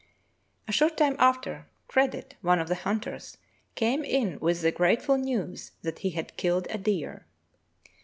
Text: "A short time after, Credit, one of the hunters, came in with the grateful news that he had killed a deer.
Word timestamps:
"A 0.67 0.71
short 0.71 0.97
time 0.97 1.15
after, 1.19 1.67
Credit, 1.87 2.33
one 2.41 2.57
of 2.57 2.69
the 2.69 2.73
hunters, 2.73 3.37
came 3.75 4.03
in 4.03 4.39
with 4.39 4.63
the 4.63 4.71
grateful 4.71 5.15
news 5.17 5.73
that 5.83 5.99
he 5.99 6.09
had 6.09 6.35
killed 6.37 6.65
a 6.71 6.79
deer. 6.79 7.27